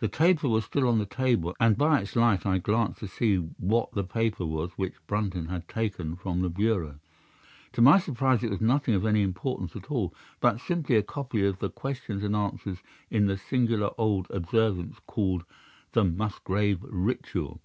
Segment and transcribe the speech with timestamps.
[0.00, 3.36] The taper was still on the table, and by its light I glanced to see
[3.36, 6.98] what the paper was which Brunton had taken from the bureau.
[7.72, 11.46] To my surprise it was nothing of any importance at all, but simply a copy
[11.46, 15.42] of the questions and answers in the singular old observance called
[15.92, 17.62] the Musgrave Ritual.